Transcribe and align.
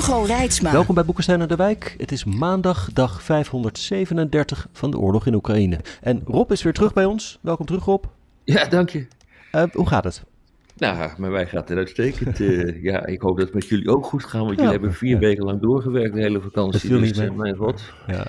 Hugo 0.00 0.22
Reitsma. 0.22 0.72
Welkom 0.72 0.94
bij 0.94 1.04
Boekenstein 1.04 1.40
en 1.40 1.48
de 1.48 1.56
Wijk. 1.56 1.94
Het 1.98 2.12
is 2.12 2.24
maandag, 2.24 2.92
dag 2.92 3.22
537 3.22 4.68
van 4.72 4.90
de 4.90 4.98
oorlog 4.98 5.26
in 5.26 5.34
Oekraïne. 5.34 5.78
En 6.00 6.22
Rob 6.24 6.50
is 6.50 6.62
weer 6.62 6.72
terug 6.72 6.92
bij 6.92 7.04
ons. 7.04 7.38
Welkom 7.40 7.66
terug, 7.66 7.84
Rob. 7.84 8.04
Ja, 8.44 8.64
dank 8.64 8.90
je. 8.90 9.06
Uh, 9.52 9.62
hoe 9.72 9.88
gaat 9.88 10.04
het? 10.04 10.24
Nou, 10.76 11.10
met 11.18 11.30
mij 11.30 11.46
gaat 11.46 11.68
het 11.68 11.78
uitstekend. 11.78 12.40
uh, 12.40 12.82
ja, 12.90 13.06
ik 13.06 13.20
hoop 13.20 13.36
dat 13.36 13.46
het 13.46 13.54
met 13.54 13.68
jullie 13.68 13.88
ook 13.88 14.06
goed 14.06 14.24
gaat, 14.24 14.40
want 14.40 14.54
jullie 14.54 14.70
hebben 14.70 14.92
vier 14.92 15.14
ja. 15.14 15.18
weken 15.18 15.44
lang 15.44 15.60
doorgewerkt, 15.60 16.14
de 16.14 16.20
hele 16.20 16.40
vakantie. 16.40 16.72
Dat 16.72 16.80
viel 16.80 17.00
niet 17.00 17.14
dus, 17.14 17.28
mee. 17.28 17.36
mijn 17.36 17.56
god. 17.56 17.92
Ja. 18.06 18.26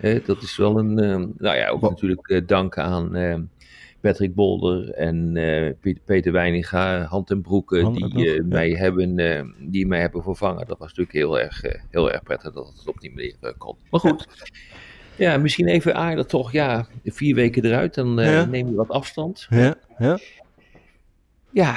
Uh, 0.00 0.24
dat 0.24 0.42
is 0.42 0.56
wel 0.56 0.78
een, 0.78 0.94
nou 1.38 1.56
ja, 1.56 1.68
ook 1.68 1.80
natuurlijk 1.80 2.42
dank 2.46 2.78
aan 2.78 3.16
Patrick 4.06 4.34
Bolder 4.34 4.90
en 4.90 5.32
Peter 6.04 6.32
Weininga, 6.32 7.02
hand 7.04 7.30
en 7.30 7.40
broeken, 7.42 7.82
Hand 7.82 8.02
en 8.02 8.08
die, 8.08 8.34
ja. 8.34 8.42
mij 8.44 8.70
hebben, 8.70 9.16
die 9.70 9.86
mij 9.86 10.00
hebben 10.00 10.22
vervangen. 10.22 10.66
Dat 10.66 10.78
was 10.78 10.88
natuurlijk 10.88 11.16
heel 11.16 11.40
erg, 11.40 11.62
heel 11.90 12.12
erg 12.12 12.22
prettig 12.22 12.52
dat 12.52 12.72
het 12.76 12.88
op 12.88 13.00
die 13.00 13.12
manier 13.14 13.54
kon. 13.58 13.76
Maar 13.90 14.00
goed. 14.00 14.26
Ja, 15.18 15.36
misschien 15.38 15.66
even 15.68 15.94
aardig 15.94 16.26
toch. 16.26 16.52
Ja, 16.52 16.86
vier 17.04 17.34
weken 17.34 17.64
eruit, 17.64 17.94
dan 17.94 18.16
Ja. 18.16 18.44
neem 18.44 18.68
je 18.68 18.74
wat 18.74 18.88
afstand. 18.88 19.46
Ja, 19.50 19.74
ja. 19.98 20.18
Ja, 21.52 21.74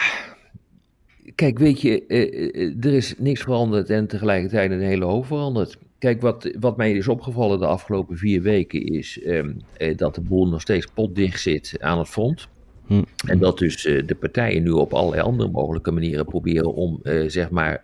kijk, 1.36 1.60
weet 1.60 1.82
je, 1.82 2.06
eh, 2.06 2.22
eh, 2.56 2.86
er 2.86 2.94
is 2.94 3.16
niks 3.18 3.42
veranderd 3.42 3.90
en 3.90 4.08
tegelijkertijd 4.08 4.72
een 4.72 4.82
hele 4.82 5.06
hoop 5.06 5.26
veranderd. 5.26 5.78
Kijk, 6.00 6.22
wat, 6.22 6.52
wat 6.60 6.78
mij 6.78 6.92
is 6.92 7.08
opgevallen 7.08 7.60
de 7.60 7.66
afgelopen 7.66 8.18
vier 8.18 8.42
weken 8.42 8.86
is 8.86 9.22
ehm, 9.22 9.52
eh, 9.78 9.98
dat 9.98 10.16
de 10.16 10.22
boel 10.22 10.48
nog 10.48 10.62
steeds 10.62 10.88
potdicht 10.94 11.42
zit 11.42 11.76
aan 11.80 11.98
het 11.98 12.08
front. 12.08 12.48
Hm. 12.90 13.04
En 13.26 13.40
dat 13.40 13.58
dus 13.58 13.86
eh, 13.86 14.06
de 14.06 14.16
partijen 14.16 14.64
nu 14.64 14.70
op 14.70 14.94
allerlei 14.94 15.22
andere 15.22 15.50
mogelijke 15.50 15.92
manieren 15.92 16.26
proberen 16.26 16.74
om, 16.74 17.00
eh, 17.04 17.24
zeg 17.28 17.50
maar, 17.50 17.84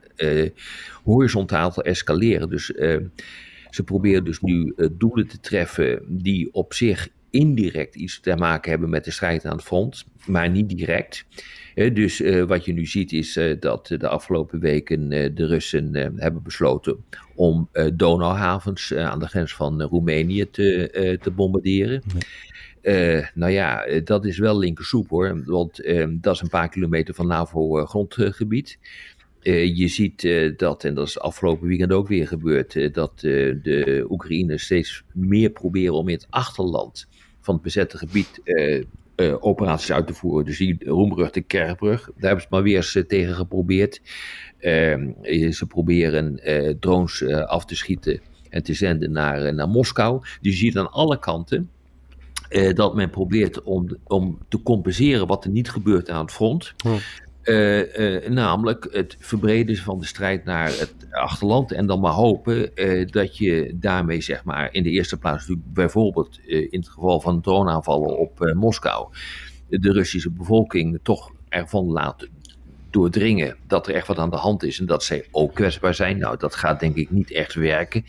horizontaal 1.03 1.71
te 1.71 1.83
escaleren. 1.83 2.49
Dus 2.49 2.73
eh, 2.73 2.97
ze 3.69 3.83
proberen 3.83 4.23
dus 4.23 4.41
nu 4.41 4.73
doelen 4.91 5.27
te 5.27 5.39
treffen 5.39 6.02
die 6.08 6.53
op 6.53 6.73
zich 6.73 7.09
indirect 7.30 7.95
iets 7.95 8.19
te 8.19 8.36
maken 8.36 8.71
hebben 8.71 8.89
met 8.89 9.05
de 9.05 9.11
strijd 9.11 9.45
aan 9.45 9.55
het 9.55 9.66
front, 9.66 10.05
maar 10.25 10.49
niet 10.49 10.69
direct. 10.69 11.25
Dus 11.75 12.21
eh, 12.21 12.43
wat 12.43 12.65
je 12.65 12.73
nu 12.73 12.85
ziet 12.85 13.11
is 13.11 13.35
eh, 13.35 13.59
dat 13.59 13.87
de 13.87 14.07
afgelopen 14.07 14.59
weken 14.59 15.11
eh, 15.11 15.29
de 15.35 15.45
Russen 15.45 15.95
hebben 16.15 16.43
besloten 16.43 16.97
om 17.35 17.69
Donauhavens 17.93 18.93
aan 18.93 19.19
de 19.19 19.27
grens 19.27 19.53
van 19.53 19.81
Roemenië 19.81 20.49
te, 20.49 21.17
te 21.21 21.31
bombarderen. 21.31 22.01
Nou 23.33 23.51
ja, 23.51 23.85
dat 24.03 24.25
is 24.25 24.37
wel 24.37 24.57
linkersoep 24.57 25.09
hoor, 25.09 25.43
want 25.45 25.81
eh, 25.81 26.07
dat 26.11 26.35
is 26.35 26.41
een 26.41 26.49
paar 26.49 26.69
kilometer 26.69 27.13
van 27.13 27.27
NAVO-grondgebied. 27.27 28.77
Je 29.73 29.87
ziet 29.87 30.29
dat, 30.57 30.83
en 30.83 30.93
dat 30.93 31.07
is 31.07 31.19
afgelopen 31.19 31.67
weekend 31.67 31.91
ook 31.91 32.07
weer 32.07 32.27
gebeurd, 32.27 32.93
dat 32.93 33.19
de 33.19 34.05
Oekraïners 34.09 34.63
steeds 34.63 35.03
meer 35.13 35.49
proberen 35.49 35.93
om 35.93 36.07
in 36.07 36.15
het 36.15 36.27
achterland 36.29 37.07
van 37.41 37.53
het 37.53 37.64
bezette 37.64 37.97
gebied 37.97 38.41
eh, 39.15 39.36
operaties 39.39 39.92
uit 39.92 40.08
te 40.08 40.14
voeren. 40.14 40.45
Dus 40.45 40.58
die 40.58 40.77
roembrug 40.86 41.31
de 41.31 41.42
Kerkbrug, 41.42 42.05
daar 42.05 42.14
hebben 42.17 42.42
ze 42.42 42.48
maar 42.49 42.64
weer 42.64 42.76
eens 42.76 42.95
eh, 42.95 43.03
tegen 43.03 43.36
geprobeerd. 43.36 44.02
Eh, 44.58 45.52
ze 45.52 45.65
proberen 45.67 46.39
drones 46.80 47.26
af 47.27 47.65
te 47.65 47.76
schieten 47.76 48.21
en 48.49 48.64
te 48.64 48.73
zenden 48.73 49.11
naar, 49.11 49.53
naar 49.53 49.67
Moskou. 49.67 50.20
Dus 50.42 50.52
je 50.52 50.65
ziet 50.65 50.77
aan 50.77 50.92
alle 50.92 51.20
kanten 51.20 51.70
dat 52.73 52.95
men 52.95 53.09
probeert 53.09 53.64
om, 53.64 53.98
om 54.03 54.37
te 54.48 54.61
compenseren 54.61 55.27
wat 55.27 55.43
er 55.43 55.49
niet 55.49 55.70
gebeurt 55.70 56.09
aan 56.09 56.21
het 56.21 56.32
front. 56.32 56.73
Hm. 56.83 56.89
Eh, 57.45 58.16
eh, 58.16 58.30
namelijk 58.30 58.88
het 58.92 59.16
verbreden 59.20 59.76
van 59.76 60.00
de 60.00 60.06
strijd 60.06 60.45
naar 60.45 60.67
het 60.67 60.95
achterland. 61.11 61.72
En 61.72 61.86
dan 61.86 62.00
maar 62.00 62.11
hopen 62.11 62.76
eh, 62.76 63.08
dat 63.08 63.38
je 63.38 63.76
daarmee, 63.76 64.22
zeg 64.22 64.44
maar, 64.44 64.70
in 64.72 64.83
de 64.83 64.89
eerste 64.89 65.17
plaats, 65.17 65.52
bijvoorbeeld 65.64 66.39
in 66.48 66.80
het 66.80 66.89
geval 66.89 67.20
van 67.20 67.42
droonaanvallen 67.42 68.17
op 68.17 68.54
Moskou, 68.56 69.08
de 69.70 69.92
Russische 69.92 70.32
bevolking 70.32 71.00
toch 71.04 71.32
ervan 71.50 71.86
laat 71.86 72.28
doordringen 72.89 73.58
dat 73.67 73.88
er 73.88 73.95
echt 73.95 74.08
wat 74.08 74.17
aan 74.17 74.30
de 74.30 74.36
hand 74.36 74.64
is 74.64 74.80
en 74.80 74.86
dat 74.86 75.04
zij 75.04 75.26
ook 75.32 75.54
kwetsbaar 75.54 75.94
zijn. 75.94 76.17
Nou, 76.17 76.38
dat 76.38 76.56
gaat 76.56 76.80
denk 76.80 76.95
ik 76.95 77.12
niet 77.12 77.32
echt 77.32 77.54
werken 77.54 78.06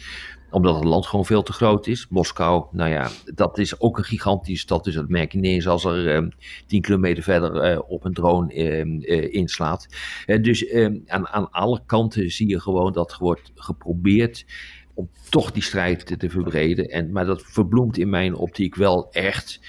omdat 0.51 0.75
het 0.75 0.85
land 0.85 1.07
gewoon 1.07 1.25
veel 1.25 1.43
te 1.43 1.53
groot 1.53 1.87
is. 1.87 2.07
Moskou, 2.09 2.65
nou 2.71 2.91
ja, 2.91 3.09
dat 3.35 3.59
is 3.59 3.81
ook 3.81 3.99
een 3.99 4.05
gigantische 4.05 4.63
stad. 4.63 4.85
Dus 4.85 4.95
dat 4.95 5.09
merk 5.09 5.33
je 5.33 5.39
niet 5.39 5.53
eens 5.53 5.69
als 5.69 5.85
er 5.85 6.15
eh, 6.15 6.23
tien 6.67 6.81
kilometer 6.81 7.23
verder 7.23 7.57
eh, 7.57 7.79
op 7.89 8.05
een 8.05 8.13
drone 8.15 8.53
eh, 8.53 8.81
eh, 8.81 9.35
inslaat. 9.35 9.87
Eh, 10.27 10.43
dus 10.43 10.67
eh, 10.67 10.95
aan, 11.07 11.29
aan 11.29 11.51
alle 11.51 11.81
kanten 11.87 12.31
zie 12.31 12.49
je 12.49 12.61
gewoon 12.61 12.93
dat 12.93 13.13
er 13.13 13.19
wordt 13.21 13.53
geprobeerd 13.55 14.47
om 14.95 15.09
toch 15.31 15.53
die 15.53 15.63
strijd 15.63 16.07
te, 16.07 16.17
te 16.17 16.31
verbreden. 16.31 16.89
En, 16.89 17.13
maar 17.13 17.27
dat 17.27 17.43
verbloemt 17.43 17.99
in 17.99 18.09
mijn 18.09 18.35
optiek 18.35 18.75
wel 18.75 19.11
echt 19.11 19.61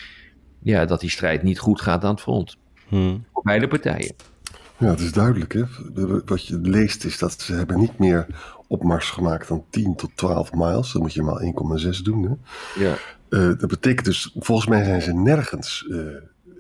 ja, 0.62 0.86
dat 0.86 1.00
die 1.00 1.10
strijd 1.10 1.44
niet 1.44 1.60
goed 1.60 1.82
gaat 1.82 2.04
aan 2.04 2.12
het 2.12 2.22
front. 2.22 2.58
Hm. 2.88 3.18
Voor 3.34 3.44
beide 3.44 3.68
partijen. 3.68 4.16
Ja, 4.78 4.90
het 4.90 5.00
is 5.00 5.12
duidelijk. 5.12 5.54
Hè? 5.54 5.64
Wat 6.26 6.46
je 6.46 6.60
leest 6.62 7.06
is 7.06 7.18
dat 7.18 7.42
ze 7.42 7.54
hebben 7.54 7.80
niet 7.80 7.98
meer 7.98 8.26
opmars 8.68 9.10
gemaakt 9.10 9.48
dan 9.48 9.66
10 9.70 9.96
tot 9.96 10.12
12 10.16 10.54
miles. 10.54 10.92
Dan 10.92 11.02
moet 11.02 11.14
je 11.14 11.24
maar 11.24 11.42
1,6 11.96 12.02
doen. 12.04 12.24
Hè? 12.24 12.34
Ja. 12.84 12.96
Uh, 13.30 13.60
dat 13.60 13.68
betekent 13.68 14.06
dus, 14.06 14.36
volgens 14.40 14.68
mij 14.68 14.84
zijn 14.84 15.02
ze 15.02 15.14
nergens 15.14 15.86
uh, 15.90 16.08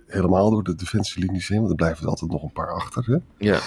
helemaal 0.07 0.50
door 0.50 0.63
de 0.63 0.75
defensielinies 0.75 1.47
heen. 1.47 1.57
Want 1.57 1.69
er 1.69 1.75
blijven 1.75 2.03
er 2.03 2.09
altijd 2.09 2.31
nog 2.31 2.44
een 2.44 2.51
paar 2.51 2.73
achter. 2.73 3.06
Hè? 3.06 3.18
Ja. 3.38 3.59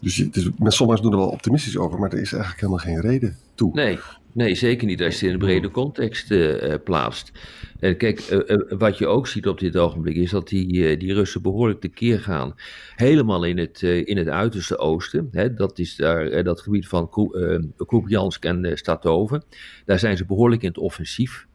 Dus, 0.00 0.16
je, 0.16 0.28
dus 0.30 0.48
met 0.58 0.72
sommigen 0.72 1.02
doen 1.02 1.12
er 1.12 1.18
wel 1.18 1.28
optimistisch 1.28 1.76
over, 1.78 1.98
maar 1.98 2.12
er 2.12 2.20
is 2.20 2.32
eigenlijk 2.32 2.60
helemaal 2.60 2.84
geen 2.84 3.00
reden 3.00 3.36
toe. 3.54 3.74
Nee, 3.74 3.98
nee 4.32 4.54
zeker 4.54 4.86
niet 4.86 5.02
als 5.02 5.20
je 5.20 5.26
het 5.26 5.34
in 5.34 5.40
een 5.40 5.46
brede 5.46 5.70
context 5.70 6.30
uh, 6.30 6.74
plaatst. 6.84 7.32
En 7.78 7.96
kijk, 7.96 8.30
uh, 8.30 8.78
wat 8.78 8.98
je 8.98 9.06
ook 9.06 9.26
ziet 9.26 9.48
op 9.48 9.58
dit 9.58 9.76
ogenblik 9.76 10.16
is 10.16 10.30
dat 10.30 10.48
die, 10.48 10.96
die 10.96 11.14
Russen 11.14 11.42
behoorlijk 11.42 11.80
tekeer 11.80 12.20
gaan. 12.20 12.54
Helemaal 12.96 13.44
in 13.44 13.58
het, 13.58 13.82
in 13.82 14.16
het 14.16 14.28
uiterste 14.28 14.78
oosten. 14.78 15.28
Hè, 15.32 15.54
dat 15.54 15.78
is 15.78 15.96
daar 15.96 16.44
dat 16.44 16.60
gebied 16.60 16.88
van 16.88 17.08
Kupiansk 17.86 18.44
en 18.44 18.70
Statoven. 18.78 19.44
Daar 19.84 19.98
zijn 19.98 20.16
ze 20.16 20.24
behoorlijk 20.24 20.62
in 20.62 20.68
het 20.68 20.78
offensief. 20.78 21.48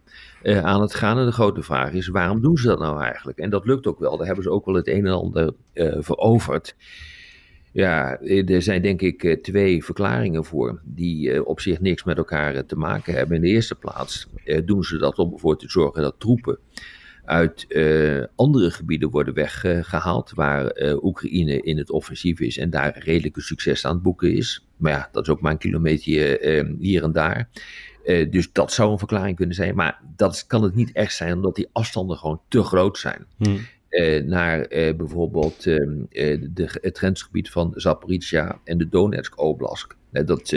Uh, 0.44 0.64
aan 0.64 0.82
het 0.82 0.94
gaan. 0.94 1.18
En 1.18 1.26
de 1.26 1.32
grote 1.32 1.64
vraag 1.64 1.92
is, 1.92 2.08
waarom 2.08 2.42
doen 2.42 2.58
ze 2.58 2.68
dat 2.68 2.80
nou 2.80 3.02
eigenlijk? 3.02 3.38
En 3.38 3.50
dat 3.50 3.66
lukt 3.66 3.88
ook 3.88 4.00
wel. 4.00 4.18
Daar 4.18 4.26
hebben 4.26 4.44
ze 4.44 4.50
ook 4.50 4.66
wel 4.66 4.76
het 4.76 4.88
een 4.88 5.06
en 5.06 5.14
ander 5.14 5.54
uh, 5.74 5.96
veroverd. 6.00 6.76
Ja, 7.75 8.19
er 8.22 8.62
zijn 8.62 8.81
denk 8.81 9.02
ik 9.02 9.24
uh, 9.24 9.41
twee 9.41 9.84
verklaringen 9.84 10.46
voor, 10.46 10.80
die 10.84 11.46
op 11.46 11.59
zich 11.59 11.80
niks 11.80 12.03
met 12.03 12.18
elkaar 12.18 12.66
te 12.66 12.75
maken 12.75 13.13
hebben. 13.13 13.36
In 13.36 13.41
de 13.41 13.47
eerste 13.47 13.75
plaats 13.75 14.28
doen 14.66 14.84
ze 14.84 14.97
dat 14.97 15.18
om 15.18 15.34
ervoor 15.34 15.58
te 15.58 15.69
zorgen 15.69 16.02
dat 16.02 16.16
troepen 16.18 16.58
uit 17.25 17.68
andere 18.35 18.72
gebieden 18.72 19.09
worden 19.09 19.34
weggehaald, 19.34 20.31
waar 20.35 20.72
Oekraïne 21.02 21.62
in 21.62 21.78
het 21.78 21.91
offensief 21.91 22.40
is 22.40 22.58
en 22.58 22.69
daar 22.69 22.97
redelijke 23.00 23.41
succes 23.41 23.85
aan 23.85 23.94
het 23.94 24.03
boeken 24.03 24.34
is. 24.34 24.66
Maar 24.78 24.91
ja, 24.91 25.09
dat 25.11 25.23
is 25.23 25.34
ook 25.34 25.41
maar 25.41 25.52
een 25.52 25.58
kilometer 25.58 26.03
hier 26.79 27.03
en 27.03 27.11
daar. 27.11 27.50
Dus 28.29 28.52
dat 28.52 28.73
zou 28.73 28.91
een 28.91 28.97
verklaring 28.97 29.35
kunnen 29.35 29.55
zijn. 29.55 29.76
Maar 29.76 30.02
dat 30.16 30.47
kan 30.47 30.64
het 30.64 30.76
niet 30.76 30.91
echt 30.91 31.16
zijn, 31.16 31.34
omdat 31.34 31.55
die 31.55 31.70
afstanden 31.72 32.17
gewoon 32.17 32.41
te 32.47 32.64
groot 32.64 32.97
zijn. 32.97 33.26
Hmm. 33.38 33.59
Uh, 33.90 34.23
naar 34.23 34.59
uh, 34.59 34.96
bijvoorbeeld 34.96 35.64
de, 35.64 36.70
het 36.82 36.97
grensgebied 36.97 37.49
van 37.49 37.73
Zaporizhia 37.76 38.59
en 38.64 38.78
de 38.78 38.90
Donetsk 38.90 39.40
Oblast. 39.40 39.87
Dat, 40.11 40.55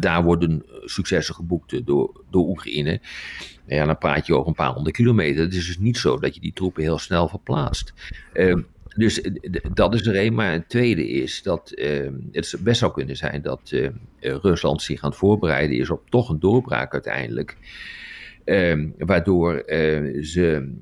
daar 0.00 0.24
worden 0.24 0.62
successen 0.84 1.34
geboekt 1.34 1.86
door, 1.86 2.24
door 2.30 2.48
Oekraïne. 2.48 3.00
Ja, 3.66 3.86
dan 3.86 3.98
praat 3.98 4.26
je 4.26 4.34
over 4.34 4.48
een 4.48 4.54
paar 4.54 4.72
honderd 4.72 4.96
kilometer. 4.96 5.42
Het 5.44 5.54
is 5.54 5.66
dus 5.66 5.78
niet 5.78 5.96
zo 5.96 6.18
dat 6.18 6.34
je 6.34 6.40
die 6.40 6.52
troepen 6.52 6.82
heel 6.82 6.98
snel 6.98 7.28
verplaatst. 7.28 7.92
Dus 8.96 9.28
dat 9.74 9.94
is 9.94 10.06
er 10.06 10.16
een. 10.16 10.34
Maar 10.34 10.54
een 10.54 10.66
tweede 10.66 11.08
is 11.08 11.42
dat 11.42 11.72
uh, 11.74 12.10
het 12.32 12.56
best 12.60 12.78
zou 12.78 12.92
kunnen 12.92 13.16
zijn 13.16 13.42
dat 13.42 13.74
Rusland 14.20 14.82
zich 14.82 15.02
aan 15.02 15.10
het 15.10 15.18
voorbereiden 15.18 15.76
is 15.76 15.90
op 15.90 16.10
toch 16.10 16.28
een 16.28 16.40
doorbraak 16.40 16.92
uiteindelijk. 16.92 17.56
Waardoor 18.98 19.62
ze 20.20 20.72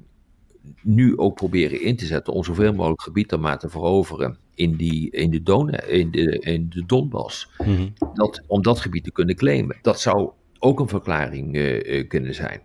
nu 0.82 1.18
ook 1.18 1.34
proberen 1.34 1.80
in 1.80 1.96
te 1.96 2.06
zetten 2.06 2.32
om 2.32 2.44
zoveel 2.44 2.72
mogelijk 2.72 3.02
gebied 3.02 3.28
dan 3.28 3.40
maar 3.40 3.58
te 3.58 3.68
veroveren 3.68 4.38
in, 4.54 4.76
die, 4.76 5.10
in, 5.10 5.30
de, 5.30 5.42
Don, 5.42 5.70
in, 5.70 6.10
de, 6.10 6.38
in 6.38 6.68
de 6.68 6.86
Donbass. 6.86 7.50
Mhm. 7.58 7.88
dat, 8.14 8.42
om 8.46 8.62
dat 8.62 8.80
gebied 8.80 9.04
te 9.04 9.12
kunnen 9.12 9.36
claimen. 9.36 9.76
Dat 9.82 10.00
zou 10.00 10.30
ook 10.58 10.80
een 10.80 10.88
verklaring 10.88 11.54
eh, 11.54 11.98
eh, 11.98 12.08
kunnen 12.08 12.34
zijn. 12.34 12.60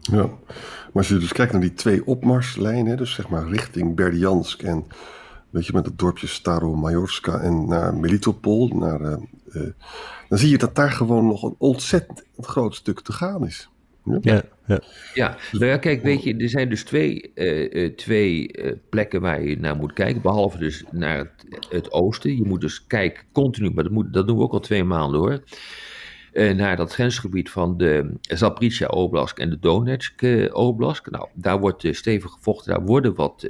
Ja, 0.00 0.26
maar 0.26 0.90
als 0.92 1.08
je 1.08 1.18
dus 1.18 1.32
kijkt 1.32 1.52
naar 1.52 1.60
die 1.60 1.74
twee 1.74 2.06
opmarslijnen, 2.06 2.96
dus 2.96 3.14
zeg 3.14 3.28
maar 3.28 3.48
richting 3.48 3.94
Berdiansk 3.94 4.62
en 4.62 4.86
weet 5.52 5.66
je, 5.66 5.72
met 5.72 5.86
het 5.86 5.98
dorpje 5.98 6.26
Staro-Majorska 6.26 7.38
en 7.38 7.66
naar 7.66 7.94
Melitopol, 7.94 8.68
naar, 8.68 9.00
eh, 9.00 9.12
eh, 9.52 9.70
dan 10.28 10.38
zie 10.38 10.50
je 10.50 10.58
dat 10.58 10.74
daar 10.74 10.90
gewoon 10.90 11.26
nog 11.26 11.42
een 11.42 11.54
ontzettend 11.58 12.24
groot 12.36 12.74
stuk 12.74 13.00
te 13.00 13.12
gaan 13.12 13.46
is. 13.46 13.68
Ja, 14.04 14.18
ja. 14.20 14.42
Ja, 15.14 15.36
nou 15.52 15.66
ja, 15.66 15.76
kijk, 15.76 16.02
weet 16.02 16.22
je, 16.22 16.36
er 16.36 16.48
zijn 16.48 16.68
dus 16.68 16.84
twee, 16.84 17.32
eh, 17.34 17.84
eh, 17.84 17.94
twee 17.94 18.48
eh, 18.48 18.72
plekken 18.88 19.20
waar 19.20 19.42
je 19.42 19.58
naar 19.58 19.76
moet 19.76 19.92
kijken. 19.92 20.22
Behalve 20.22 20.58
dus 20.58 20.84
naar 20.90 21.18
het, 21.18 21.66
het 21.70 21.92
oosten. 21.92 22.36
Je 22.36 22.44
moet 22.44 22.60
dus 22.60 22.86
kijken, 22.86 23.24
continu, 23.32 23.70
maar 23.70 23.84
dat, 23.84 23.92
moet, 23.92 24.12
dat 24.12 24.26
doen 24.26 24.36
we 24.36 24.42
ook 24.42 24.52
al 24.52 24.60
twee 24.60 24.84
maanden 24.84 25.20
hoor. 25.20 25.42
naar 26.54 26.76
dat 26.76 26.92
grensgebied 26.92 27.50
van 27.50 27.76
de 27.76 28.14
Zaporizhia 28.20 28.86
Oblast 28.86 29.38
en 29.38 29.50
de 29.50 29.58
Donetsk 29.58 30.22
Oblast. 30.52 31.10
Nou, 31.10 31.28
daar 31.34 31.60
wordt 31.60 31.86
stevig 31.90 32.30
gevochten, 32.30 32.72
daar 32.72 32.84
worden 32.84 33.14
wat 33.14 33.46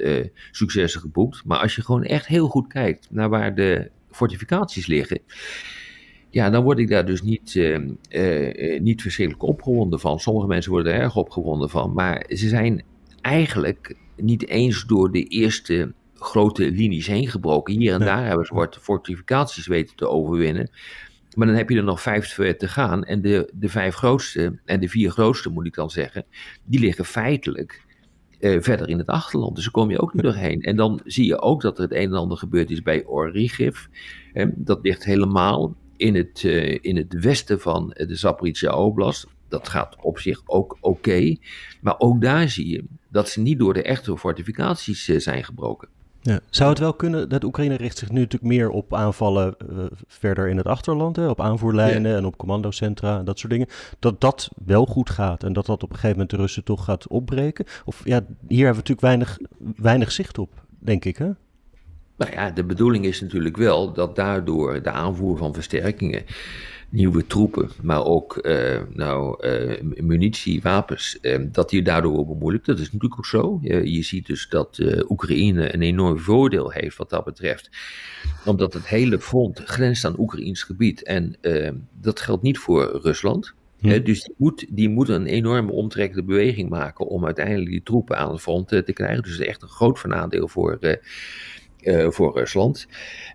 successen 0.51 1.01
geboekt. 1.01 1.41
Maar 1.45 1.59
als 1.59 1.75
je 1.75 1.83
gewoon 1.83 2.03
echt 2.03 2.27
heel 2.27 2.47
goed 2.47 2.67
kijkt 2.67 3.07
naar 3.11 3.29
waar 3.29 3.55
de 3.55 3.89
fortificaties 4.11 4.87
liggen. 4.87 5.19
Ja, 6.33 6.49
dan 6.49 6.63
word 6.63 6.79
ik 6.79 6.89
daar 6.89 7.05
dus 7.05 7.21
niet, 7.21 7.55
eh, 7.55 7.75
eh, 8.09 8.75
eh, 8.75 8.81
niet 8.81 9.01
verschrikkelijk 9.01 9.43
opgewonden 9.43 9.99
van. 9.99 10.19
Sommige 10.19 10.47
mensen 10.47 10.71
worden 10.71 10.93
er 10.93 10.99
erg 10.99 11.15
opgewonden 11.15 11.69
van. 11.69 11.93
Maar 11.93 12.25
ze 12.27 12.47
zijn 12.47 12.83
eigenlijk 13.21 13.95
niet 14.15 14.47
eens 14.47 14.85
door 14.85 15.11
de 15.11 15.23
eerste 15.23 15.93
grote 16.15 16.71
linies 16.71 17.07
heen 17.07 17.27
gebroken. 17.27 17.73
Hier 17.73 17.93
en 17.93 17.99
Nee. 17.99 18.07
daar 18.07 18.25
hebben 18.25 18.45
ze 18.45 18.53
wat 18.53 18.77
fortificaties 18.81 19.67
weten 19.67 19.95
te 19.95 20.07
overwinnen. 20.07 20.69
Maar 21.35 21.47
dan 21.47 21.55
heb 21.55 21.69
je 21.69 21.77
er 21.77 21.83
nog 21.83 22.01
vijf 22.01 22.33
te 22.35 22.67
gaan. 22.67 23.03
En 23.03 23.21
de, 23.21 23.49
de 23.53 23.69
vijf 23.69 23.95
grootste, 23.95 24.59
en 24.65 24.79
de 24.79 24.89
vier 24.89 25.11
grootste 25.11 25.49
moet 25.49 25.65
ik 25.65 25.73
dan 25.75 25.89
zeggen, 25.89 26.25
die 26.65 26.79
liggen 26.79 27.05
feitelijk 27.05 27.81
verder 28.39 28.89
in 28.89 28.97
het 28.97 29.07
achterland. 29.07 29.55
Dus 29.55 29.63
daar 29.63 29.73
kom 29.73 29.89
je 29.89 30.01
ook 30.01 30.13
niet 30.13 30.23
doorheen. 30.23 30.61
En 30.61 30.75
dan 30.75 30.99
zie 31.05 31.25
je 31.25 31.41
ook 31.41 31.61
dat 31.61 31.77
er 31.77 31.83
het 31.83 31.93
een 31.93 32.09
en 32.09 32.13
ander 32.13 32.37
gebeurd 32.37 32.69
is 32.71 32.81
bij 32.81 33.05
Origiv. 33.05 33.85
Hè, 34.33 34.45
dat 34.55 34.79
ligt 34.81 35.03
helemaal 35.05 35.75
in 36.03 36.15
het, 36.15 36.43
eh, 36.43 36.77
in 36.81 36.97
het 36.97 37.19
westen 37.19 37.59
van 37.59 37.89
de 37.89 38.15
Zaporizhia 38.15 38.75
Oblast. 38.75 39.27
Dat 39.47 39.67
gaat 39.67 39.95
op 40.01 40.19
zich 40.19 40.41
ook 40.45 40.77
oké. 40.81 41.35
Maar 41.81 41.95
ook 41.97 42.21
daar 42.21 42.49
zie 42.49 42.67
je 42.67 42.83
dat 43.09 43.29
ze 43.29 43.39
niet 43.39 43.59
door 43.59 43.73
de 43.73 43.81
echte 43.83 44.17
fortificaties 44.17 45.07
eh, 45.07 45.19
zijn 45.19 45.43
gebroken. 45.43 45.87
Ja. 46.21 46.39
Zou 46.49 46.69
het 46.69 46.79
wel 46.79 46.93
kunnen, 46.93 47.29
dat 47.29 47.43
Oekraïne 47.43 47.75
richt 47.75 47.97
zich 47.97 48.09
nu 48.11 48.19
natuurlijk 48.19 48.53
meer 48.53 48.69
op 48.69 48.93
aanvallen 48.93 49.55
eh, 49.57 49.85
verder 50.07 50.47
in 50.47 50.57
het 50.57 50.67
achterland, 50.67 51.15
hè, 51.15 51.29
op 51.29 51.41
aanvoerlijnen 51.41 52.15
en 52.15 52.25
op 52.25 52.37
commandocentra 52.37 53.19
en 53.19 53.25
dat 53.25 53.39
soort 53.39 53.51
dingen, 53.51 53.67
dat 53.99 54.21
dat 54.21 54.49
wel 54.65 54.85
goed 54.85 55.09
gaat 55.09 55.43
en 55.43 55.53
dat 55.53 55.65
dat 55.65 55.83
op 55.83 55.89
een 55.89 55.95
gegeven 55.95 56.11
moment 56.11 56.29
de 56.29 56.37
Russen 56.37 56.63
toch 56.63 56.83
gaat 56.83 57.07
opbreken? 57.07 57.65
Of 57.85 58.01
ja, 58.05 58.25
hier 58.47 58.65
hebben 58.65 58.83
we 58.83 58.89
natuurlijk 58.89 59.01
weinig, 59.01 59.37
weinig 59.75 60.11
zicht 60.11 60.37
op, 60.37 60.65
denk 60.79 61.05
ik, 61.05 61.17
hè? 61.17 61.31
Nou 62.17 62.31
ja, 62.31 62.51
de 62.51 62.63
bedoeling 62.63 63.05
is 63.05 63.21
natuurlijk 63.21 63.57
wel 63.57 63.93
dat 63.93 64.15
daardoor 64.15 64.81
de 64.81 64.91
aanvoer 64.91 65.37
van 65.37 65.53
versterkingen, 65.53 66.25
nieuwe 66.93 67.27
troepen, 67.27 67.69
maar 67.81 68.05
ook 68.05 68.37
eh, 68.37 68.81
nou, 68.89 69.47
eh, 69.47 69.81
munitie, 69.81 70.61
wapens, 70.61 71.19
eh, 71.19 71.39
dat 71.51 71.69
die 71.69 71.81
daardoor 71.81 72.11
wordt 72.11 72.29
bemoeilijkt. 72.29 72.65
Dat 72.65 72.79
is 72.79 72.91
natuurlijk 72.91 73.17
ook 73.17 73.25
zo. 73.25 73.59
Je, 73.61 73.91
je 73.91 74.03
ziet 74.03 74.25
dus 74.25 74.49
dat 74.49 74.79
Oekraïne 75.09 75.73
een 75.73 75.81
enorm 75.81 76.19
voordeel 76.19 76.71
heeft 76.71 76.97
wat 76.97 77.09
dat 77.09 77.25
betreft. 77.25 77.69
Omdat 78.45 78.73
het 78.73 78.87
hele 78.87 79.19
front 79.19 79.59
grenst 79.59 80.05
aan 80.05 80.19
Oekraïns 80.19 80.63
gebied. 80.63 81.03
En 81.03 81.35
dat 82.01 82.19
geldt 82.19 82.43
niet 82.43 82.57
voor 82.57 82.99
Rusland. 83.01 83.53
Dus 83.79 84.03
die 84.03 84.33
moet, 84.37 84.65
die 84.69 84.89
moet 84.89 85.09
een 85.09 85.25
enorme 85.25 85.71
omtrekkende 85.71 86.23
beweging 86.23 86.69
maken 86.69 87.07
om 87.07 87.25
uiteindelijk 87.25 87.69
die 87.69 87.83
troepen 87.83 88.17
aan 88.17 88.31
het 88.31 88.41
front 88.41 88.67
te 88.67 88.93
krijgen. 88.93 89.23
Dus 89.23 89.31
is 89.39 89.47
echt 89.47 89.61
een 89.61 89.67
groot 89.67 89.99
voordeel 89.99 90.47
voor, 90.47 90.77
eh, 91.83 92.09
voor 92.09 92.33
Rusland. 92.37 92.87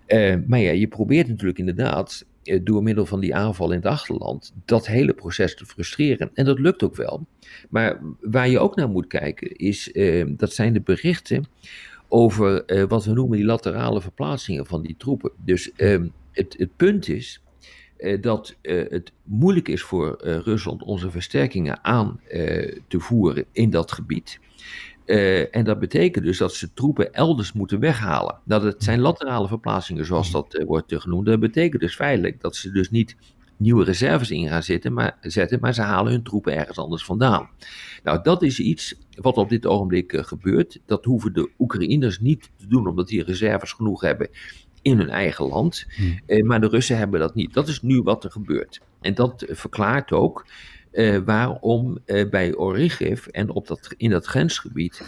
Eh, 0.07 0.35
maar 0.47 0.59
ja, 0.59 0.71
je 0.71 0.89
probeert 0.89 1.29
natuurlijk 1.29 1.59
inderdaad 1.59 2.27
eh, 2.43 2.61
door 2.63 2.83
middel 2.83 3.07
van 3.07 3.21
die 3.21 3.35
aanval 3.35 3.71
in 3.71 3.77
het 3.77 3.87
achterland 3.87 4.53
dat 4.65 4.87
hele 4.87 5.15
proces 5.15 5.55
te 5.57 5.67
frustreren. 5.67 6.31
En 6.35 6.45
dat 6.45 6.59
lukt 6.59 6.83
ook 6.83 6.97
wel. 6.97 7.27
Maar 7.69 8.01
waar 8.21 8.49
je 8.49 8.59
ook 8.59 8.77
naar 8.77 8.89
moet 8.89 9.07
kijken 9.07 9.57
is, 9.57 9.93
dat 10.27 10.53
zijn 10.53 10.73
de 10.73 10.81
berichten 10.81 11.47
over 12.09 12.65
wat 12.89 13.05
we 13.05 13.13
noemen 13.13 13.37
die 13.37 13.47
laterale 13.47 14.01
verplaatsingen 14.01 14.67
van 14.67 14.83
die 14.83 14.95
troepen. 14.99 15.31
Dus 15.45 15.73
eh, 15.73 16.03
het, 16.33 16.55
het 16.59 16.77
punt 16.77 17.09
is 17.09 17.43
dat 18.21 18.57
het 18.63 19.13
moeilijk 19.23 19.69
is 19.69 19.83
voor 19.83 20.17
Rusland 20.23 20.83
onze 20.83 21.11
versterkingen 21.11 21.85
aan 21.85 22.21
te 22.89 23.01
voeren 23.01 23.45
in 23.53 23.71
dat 23.71 23.93
gebied. 23.93 24.41
Eh, 25.09 25.57
en 25.57 25.65
dat 25.65 25.79
betekent 25.79 26.25
dus 26.25 26.39
dat 26.39 26.55
ze 26.55 26.73
troepen 26.73 27.13
elders 27.13 27.53
moeten 27.53 27.81
weghalen. 27.81 28.41
Dat 28.45 28.63
het 28.63 28.85
zijn 28.85 29.01
laterale 29.01 29.49
verplaatsingen, 29.49 30.05
zoals 30.05 30.31
dat 30.31 30.55
eh, 30.55 30.67
wordt 30.67 30.95
genoemd. 30.97 31.27
Dat 31.27 31.41
betekent 31.41 31.83
dus 31.83 31.95
feitelijk 31.95 32.41
dat 32.41 32.57
ze 32.57 32.71
dus 32.71 32.91
niet 32.91 33.17
nieuwe 33.57 33.85
reserves 33.85 34.31
in 34.31 34.49
gaan 34.49 34.63
zitten, 34.63 34.93
maar, 34.93 35.17
zetten, 35.21 35.59
maar 35.61 35.75
ze 35.75 35.83
halen 35.83 36.13
hun 36.13 36.23
troepen 36.23 36.57
ergens 36.57 36.79
anders 36.79 37.05
vandaan. 37.05 37.49
Nou, 38.03 38.23
dat 38.23 38.43
is 38.43 38.61
iets 38.61 38.95
wat 39.15 39.37
op 39.37 39.49
dit 39.49 39.67
ogenblik 39.67 40.13
eh, 40.13 40.25
gebeurt. 40.25 40.81
Dat 40.87 41.05
hoeven 41.05 41.33
de 41.33 41.51
Oekraïners 41.59 42.21
niet 42.21 42.51
te 42.57 42.67
doen, 42.67 42.87
omdat 42.87 43.09
die 43.09 43.25
reserves 43.25 43.73
genoeg 43.73 44.01
hebben 44.01 44.29
in 44.83 44.99
hun 44.99 45.11
eigen 45.11 45.47
land. 45.47 45.87
Eh, 46.27 46.43
maar 46.43 46.61
de 46.61 46.69
Russen 46.69 46.99
hebben 46.99 47.21
dat 47.21 47.35
niet. 47.35 47.55
Dat 47.55 47.69
is 47.69 47.83
nu 47.83 48.03
wat 48.03 48.25
er 48.25 48.31
gebeurt. 48.31 48.81
En 49.01 49.15
dat 49.15 49.45
verklaart 49.49 50.13
ook 50.13 50.47
eh, 50.91 51.19
waarom 51.25 51.99
eh, 52.05 52.29
bij 52.29 52.55
Origiv 52.55 53.27
en 53.27 53.51
op 53.51 53.67
dat, 53.67 53.95
in 53.97 54.11
dat 54.11 54.27
grensgebied 54.27 55.03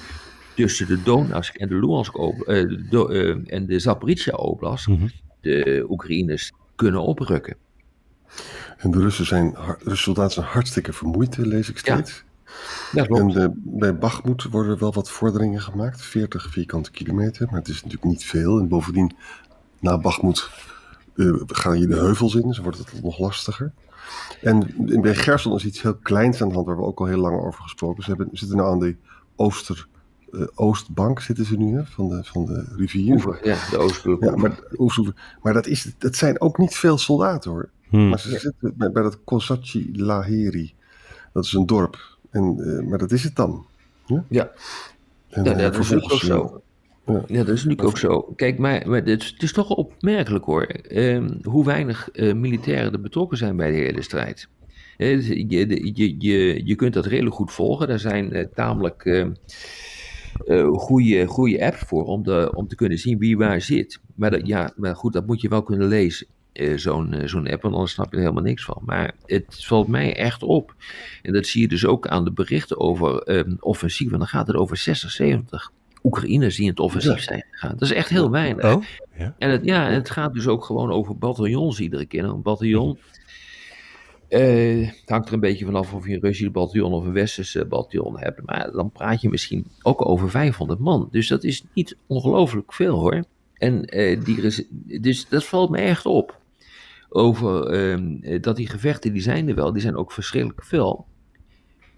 tussen 0.54 0.86
de 0.86 1.02
Donetsk 1.02 1.54
en 1.54 1.68
de 1.68 1.74
Luhansk 1.74 2.14
eh, 2.16 2.30
de 2.44 2.86
Do- 2.90 3.08
en 3.46 3.66
de 3.66 3.78
Zaporizhia 3.78 4.34
Oblast 4.34 4.86
Mhm. 4.88 5.06
de 5.40 5.86
Oekraïners 5.88 6.52
kunnen 6.76 7.02
oprukken. 7.02 7.56
En 8.76 8.90
de 8.90 8.98
Russen 8.98 9.26
zijn, 9.26 9.56
de 9.84 9.96
soldaten 9.96 10.32
zijn 10.32 10.46
hartstikke 10.46 10.92
vermoeid, 10.92 11.36
lees 11.36 11.68
ik 11.70 11.86
Ja. 11.86 11.94
steeds. 11.94 12.24
Klopt. 12.92 13.34
En 13.36 13.42
eh, 13.42 13.48
bij 13.54 13.98
Bachmoed 13.98 14.42
worden 14.42 14.78
wel 14.78 14.92
wat 14.92 15.10
vorderingen 15.10 15.60
gemaakt, 15.60 16.02
40 16.02 16.50
vierkante 16.50 16.90
kilometer, 16.90 17.46
maar 17.46 17.58
het 17.58 17.68
is 17.68 17.74
natuurlijk 17.74 18.04
niet 18.04 18.24
veel. 18.24 18.58
En 18.58 18.68
bovendien, 18.68 19.16
na 19.80 19.98
Bachmoed 19.98 20.50
eh, 21.16 21.32
gaan 21.46 21.78
je 21.80 21.86
de 21.86 21.96
heuvels 21.96 22.34
in, 22.34 22.48
dus 22.48 22.58
wordt 22.58 22.78
het 22.78 23.02
nog 23.02 23.18
lastiger. 23.18 23.72
En 24.42 24.74
bij 25.00 25.14
Gerson 25.14 25.54
is 25.54 25.64
iets 25.64 25.82
heel 25.82 25.96
kleins 25.96 26.42
aan 26.42 26.48
de 26.48 26.54
hand, 26.54 26.66
waar 26.66 26.76
we 26.76 26.82
ook 26.82 27.00
al 27.00 27.06
heel 27.06 27.18
lang 27.18 27.40
over 27.40 27.62
gesproken 27.62 28.04
hebben. 28.04 28.28
Ze 28.32 28.36
zitten 28.36 28.56
nou 28.56 28.70
aan 28.70 28.78
de 28.78 28.96
Ooster, 29.36 29.86
eh, 30.32 30.46
Oostbank, 30.54 31.20
zitten 31.20 31.44
ze 31.44 31.56
nu, 31.56 31.76
hè, 31.76 31.84
van, 31.84 32.08
de, 32.08 32.24
van 32.24 32.44
de 32.44 32.64
rivier. 32.76 33.14
Oever, 33.14 33.40
ja, 33.42 33.58
de 33.70 33.78
Oostblok. 33.78 34.22
Ja, 34.24 34.36
maar, 34.36 34.58
maar 35.42 35.52
dat, 35.52 35.66
is, 35.66 35.92
dat 35.98 36.16
zijn 36.16 36.40
ook 36.40 36.58
niet 36.58 36.74
veel 36.74 36.98
soldaten 36.98 37.50
hoor. 37.50 37.68
Hm. 37.88 38.08
Maar 38.08 38.20
ze 38.20 38.28
zitten 38.28 38.72
bij, 38.76 38.90
bij 38.90 39.02
dat 39.02 39.24
Kosachi 39.24 39.90
Laheri. 40.02 40.74
Dat 41.32 41.44
is 41.44 41.52
een 41.52 41.66
dorp. 41.66 42.18
En, 42.30 42.56
eh, 42.58 42.88
maar 42.88 42.98
dat 42.98 43.10
is 43.10 43.24
het 43.24 43.36
dan. 43.36 43.66
Ja. 44.28 44.50
En, 45.28 45.44
Ja, 45.44 45.52
eh, 45.52 45.58
dat 45.58 45.74
is 45.74 45.78
ook 45.78 45.84
vervolgens, 45.84 46.24
zo. 46.24 46.62
Ja, 47.12 47.44
dat 47.44 47.48
is 47.48 47.64
natuurlijk 47.64 47.88
ook 47.88 47.98
zo. 47.98 48.32
Kijk, 48.36 48.58
maar, 48.58 48.88
maar 48.88 48.98
het, 48.98 49.22
is, 49.22 49.30
het 49.30 49.42
is 49.42 49.52
toch 49.52 49.70
opmerkelijk 49.70 50.44
hoor, 50.44 50.62
ehm, 50.62 51.28
hoe 51.42 51.64
weinig 51.64 52.10
eh, 52.10 52.34
militairen 52.34 52.92
er 52.92 53.00
betrokken 53.00 53.38
zijn 53.38 53.56
bij 53.56 53.70
de 53.70 53.76
hele 53.76 54.02
strijd. 54.02 54.48
Eh, 54.96 55.28
Je, 55.28 55.90
je, 55.94 56.14
je, 56.18 56.66
je 56.66 56.74
kunt 56.74 56.94
dat 56.94 57.06
redelijk 57.06 57.34
goed 57.34 57.52
volgen. 57.52 57.88
Daar 57.88 57.98
zijn 57.98 58.32
eh, 58.32 58.46
tamelijk 58.54 59.04
eh, 59.04 59.26
eh, 60.46 60.68
goede, 60.72 61.26
goede 61.26 61.64
apps 61.64 61.78
voor 61.78 62.04
om, 62.04 62.22
de, 62.22 62.52
om 62.54 62.68
te 62.68 62.74
kunnen 62.74 62.98
zien 62.98 63.18
wie 63.18 63.36
waar 63.36 63.60
zit. 63.60 64.00
Maar, 64.14 64.30
dat, 64.30 64.46
ja, 64.46 64.72
maar 64.76 64.96
goed, 64.96 65.12
dat 65.12 65.26
moet 65.26 65.40
je 65.40 65.48
wel 65.48 65.62
kunnen 65.62 65.88
lezen, 65.88 66.26
zo'n 66.74 67.14
zo'n 67.24 67.48
app, 67.48 67.62
want 67.62 67.74
anders 67.74 67.92
snap 67.92 68.10
je 68.10 68.16
er 68.16 68.22
helemaal 68.22 68.42
niks 68.42 68.64
van. 68.64 68.82
Maar 68.84 69.14
het 69.26 69.64
valt 69.64 69.88
mij 69.88 70.16
echt 70.16 70.42
op. 70.42 70.74
En 71.22 71.32
dat 71.32 71.46
zie 71.46 71.60
je 71.60 71.68
dus 71.68 71.86
ook 71.86 72.06
aan 72.06 72.24
de 72.24 72.32
berichten 72.32 72.78
over 72.80 73.22
ehm 73.22 73.54
offensief. 73.60 74.08
Want 74.08 74.20
dan 74.20 74.30
gaat 74.30 74.46
het 74.46 74.56
over 74.56 74.76
60, 74.76 75.10
70 75.10 75.72
Oekraïners 76.04 76.54
die 76.56 76.64
in 76.64 76.70
het 76.70 76.80
offensief 76.80 77.20
zijn 77.22 77.44
gegaan. 77.50 77.70
Dat 77.78 77.88
is 77.88 77.92
echt 77.92 78.08
heel 78.08 78.30
weinig. 78.30 78.74
Oh, 78.74 78.82
ja. 79.18 79.34
En 79.38 79.50
het, 79.50 79.64
ja, 79.64 79.90
het 79.90 80.10
gaat 80.10 80.34
dus 80.34 80.46
ook 80.48 80.64
gewoon 80.64 80.90
over 80.90 81.18
bataljons 81.18 81.80
iedere 81.80 82.06
keer. 82.06 82.22
Nou, 82.22 82.34
Een 82.34 82.42
bataljon. 82.42 82.98
eh, 84.28 84.88
het 84.88 85.08
hangt 85.08 85.28
er 85.28 85.34
een 85.34 85.40
beetje 85.40 85.64
vanaf 85.64 85.94
of 85.94 86.06
je 86.06 86.14
een 86.14 86.20
Russisch 86.20 86.50
bataljon 86.50 86.92
of 86.92 87.04
een 87.04 87.12
Westers 87.12 87.54
eh, 87.54 87.64
bataljon 87.68 88.18
hebt. 88.18 88.42
Maar 88.46 88.70
dan 88.72 88.90
praat 88.90 89.20
je 89.20 89.28
misschien 89.28 89.66
ook 89.82 90.08
over 90.08 90.30
500 90.30 90.78
man. 90.80 91.08
Dus 91.10 91.28
dat 91.28 91.44
is 91.44 91.64
niet 91.74 91.96
ongelooflijk 92.06 92.72
veel 92.72 92.98
hoor. 92.98 93.24
En 93.54 93.84
eh, 93.84 94.20
die, 94.24 94.64
dus 95.00 95.28
dat 95.28 95.44
valt 95.44 95.70
me 95.70 95.78
echt 95.78 96.06
op. 96.06 96.38
Over 97.08 97.66
ehm, 97.66 98.16
eh, 98.22 98.42
dat 98.42 98.56
die 98.56 98.68
gevechten, 98.68 99.12
die 99.12 99.22
zijn 99.22 99.48
er 99.48 99.54
wel, 99.54 99.72
die 99.72 99.82
zijn 99.82 99.96
ook 99.96 100.12
verschrikkelijk 100.12 100.64
veel. 100.64 101.06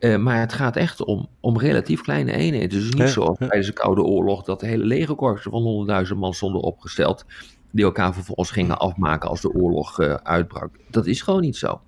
Uh, 0.05 0.17
maar 0.17 0.41
het 0.41 0.53
gaat 0.53 0.77
echt 0.77 1.05
om, 1.05 1.27
om 1.41 1.59
relatief 1.59 2.01
kleine 2.01 2.33
eenheden. 2.33 2.69
Dus 2.69 2.79
het 2.79 2.87
is 2.93 2.95
niet 2.99 3.07
Ja, 3.09 3.13
zoals 3.13 3.39
ja. 3.39 3.47
tijdens 3.47 3.67
de 3.67 3.73
Koude 3.73 4.03
Oorlog 4.03 4.43
dat 4.43 4.61
de 4.61 4.67
hele 4.67 4.85
legerkorpsen 4.85 5.51
van 5.51 5.87
100.000 6.13 6.17
man 6.19 6.33
stonden 6.35 6.61
opgesteld. 6.61 7.25
Die 7.71 7.85
elkaar 7.85 8.15
vervolgens 8.15 8.51
gingen 8.51 8.79
afmaken 8.79 9.29
als 9.29 9.41
de 9.41 9.53
oorlog 9.55 10.01
eh, 10.01 10.15
uitbrak. 10.15 10.71
Dat 10.91 11.07
is 11.07 11.23
gewoon 11.23 11.41
niet 11.41 11.57
zo. 11.57 11.81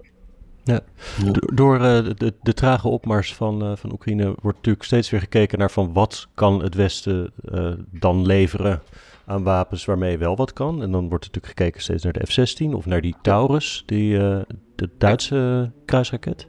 Ja. 0.65 0.81
Do- 1.25 1.55
Door 1.55 1.75
eh, 1.75 2.05
de, 2.17 2.35
de 2.43 2.53
trage 2.55 2.89
opmars 2.89 3.35
van, 3.35 3.63
eh, 3.63 3.77
van 3.77 3.93
Oekraïne 3.93 4.25
wordt 4.25 4.57
natuurlijk 4.57 4.85
steeds 4.85 5.11
weer 5.11 5.21
gekeken 5.21 5.59
naar 5.59 5.71
van 5.71 5.93
wat 5.93 6.29
kan 6.35 6.63
het 6.63 6.75
Westen 6.75 7.33
eh, 7.53 7.73
dan 7.91 8.27
leveren 8.27 8.83
aan 9.27 9.43
wapens 9.43 9.85
waarmee 9.85 10.19
wel 10.19 10.37
wat 10.37 10.53
kan. 10.53 10.83
En 10.83 10.91
dan 10.91 11.09
wordt 11.09 11.25
natuurlijk 11.25 11.59
gekeken 11.59 11.81
steeds 11.83 12.05
naar 12.05 12.13
de 12.13 12.27
F-16 12.27 12.75
of 12.75 12.87
naar 12.87 13.01
die 13.01 13.15
Taurus, 13.23 13.83
die, 13.87 14.19
eh, 14.19 14.39
de 14.75 14.89
Duitse 14.99 15.71
kruisraket. 15.85 16.49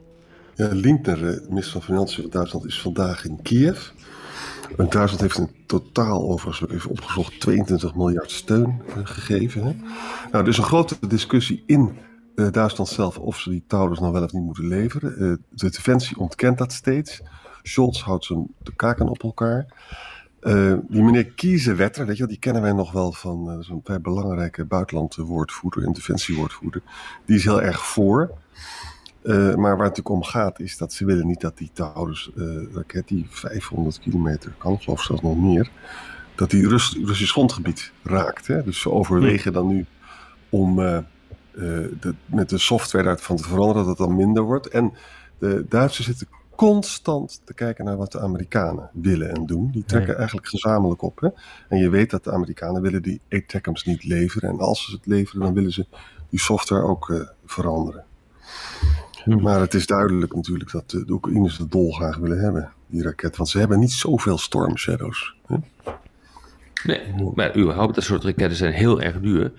Ja, 0.56 0.68
Lindner, 0.72 1.28
eh, 1.28 1.48
minister 1.48 1.72
van 1.72 1.82
Financiën 1.82 2.22
van 2.22 2.30
Duitsland, 2.30 2.66
is 2.66 2.80
vandaag 2.80 3.24
in 3.24 3.42
Kiev. 3.42 3.88
En 4.76 4.88
Duitsland 4.88 5.20
heeft 5.20 5.38
in 5.38 5.50
totaal, 5.66 6.30
overigens 6.30 6.70
even 6.70 6.90
opgezocht, 6.90 7.40
22 7.40 7.94
miljard 7.94 8.30
steun 8.30 8.82
eh, 8.88 8.94
gegeven. 9.04 9.62
Hè? 9.62 9.76
Nou, 10.32 10.48
is 10.48 10.58
een 10.58 10.64
grote 10.64 10.96
discussie 11.08 11.62
in 11.66 11.98
eh, 12.34 12.50
Duitsland 12.50 12.90
zelf 12.90 13.18
of 13.18 13.38
ze 13.38 13.50
die 13.50 13.64
Taurus 13.66 13.98
nou 13.98 14.12
wel 14.12 14.22
of 14.22 14.32
niet 14.32 14.42
moeten 14.42 14.68
leveren. 14.68 15.40
De 15.50 15.70
Defensie 15.70 16.18
ontkent 16.18 16.58
dat 16.58 16.72
steeds. 16.72 17.22
Scholz 17.62 18.02
houdt 18.02 18.24
zijn 18.24 18.46
de 18.62 18.74
kaken 18.76 19.08
op 19.08 19.22
elkaar. 19.22 19.66
Die 20.88 21.02
meneer 21.02 21.26
Kiezenwetter, 21.26 22.06
weet 22.06 22.16
je 22.16 22.26
die 22.26 22.38
kennen 22.38 22.62
wij 22.62 22.72
nog 22.72 22.92
wel 22.92 23.12
van 23.12 23.62
zo'n 23.62 23.80
vrij 23.84 24.00
belangrijke 24.00 24.64
buitenlandwoordvoerder 24.64 25.84
en 25.84 25.92
defensiewoordvoerder. 25.92 26.82
Die 27.24 27.36
is 27.36 27.44
heel 27.44 27.62
erg 27.62 27.86
voor. 27.86 28.30
Eh, 29.26 29.34
maar 29.34 29.56
waar 29.56 29.70
het 29.70 29.78
natuurlijk 29.78 30.08
om 30.08 30.22
gaat 30.22 30.60
is 30.60 30.76
dat 30.76 30.92
ze 30.92 31.04
willen 31.04 31.26
niet 31.26 31.40
dat 31.40 31.58
die 31.58 31.70
Taurus-raket, 31.72 33.08
die 33.08 33.26
500 33.28 33.98
kilometer 33.98 34.54
kan, 34.58 34.80
geloof 34.80 34.98
ik 34.98 35.04
zelfs 35.04 35.22
nog 35.22 35.36
meer, 35.36 35.70
dat 36.34 36.50
die 36.50 36.68
Rus 36.68 36.98
Russisch 37.04 37.32
grondgebied 37.32 37.92
raakt. 38.02 38.46
Hè? 38.46 38.62
Dus 38.62 38.80
ze 38.80 38.90
overwegen 38.90 39.52
dan 39.52 39.66
nu 39.66 39.86
om 40.48 40.80
eh, 40.80 40.96
eh, 40.96 41.02
de, 42.00 42.14
met 42.26 42.48
de 42.48 42.58
software 42.58 43.04
daarvan 43.04 43.36
te 43.36 43.42
veranderen, 43.42 43.84
dat 43.86 43.98
het 43.98 44.06
dan 44.06 44.16
minder 44.16 44.42
wordt. 44.42 44.68
En 44.68 44.92
de 45.38 45.66
Duitsers 45.68 46.06
zitten 46.06 46.28
constant 46.56 47.40
te 47.44 47.54
kijken 47.54 47.84
naar 47.84 47.96
wat 47.96 48.12
de 48.12 48.20
Amerikanen 48.20 48.90
willen 48.92 49.34
en 49.34 49.46
doen. 49.46 49.70
Die 49.70 49.84
trekken 49.84 50.16
eigenlijk 50.16 50.48
gezamenlijk 50.48 51.02
op. 51.02 51.20
Hè? 51.20 51.28
En 51.68 51.78
je 51.78 51.88
weet 51.88 52.10
dat 52.10 52.24
de 52.24 52.32
Amerikanen 52.32 52.82
willen 52.82 53.02
die 53.02 53.20
ATACMS 53.30 53.84
niet 53.84 54.04
leveren. 54.04 54.50
En 54.50 54.58
als 54.58 54.84
ze 54.84 54.92
het 54.92 55.06
leveren, 55.06 55.40
dan 55.40 55.54
willen 55.54 55.72
ze 55.72 55.86
die 56.30 56.40
software 56.40 56.82
ook 56.82 57.10
eh, 57.10 57.20
veranderen. 57.44 58.04
Hmm. 59.26 59.42
Maar 59.42 59.60
het 59.60 59.74
is 59.74 59.86
duidelijk 59.86 60.34
natuurlijk 60.34 60.72
dat 60.72 60.90
de, 60.90 61.04
Oekraïners 61.08 61.58
het 61.58 61.70
dolgraag 61.72 62.16
willen 62.16 62.40
hebben, 62.40 62.72
die 62.86 63.02
raket. 63.02 63.36
Want 63.36 63.48
ze 63.48 63.58
hebben 63.58 63.78
niet 63.78 63.92
zoveel 63.92 64.38
Storm 64.38 64.76
Shadows. 64.76 65.34
Hè? 65.46 65.56
Nee, 66.84 67.00
maar 67.34 67.56
überhaupt, 67.56 67.94
dat 67.94 68.04
soort 68.04 68.24
raketten 68.24 68.56
zijn 68.56 68.72
heel 68.72 69.00
erg 69.02 69.20
duur. 69.20 69.52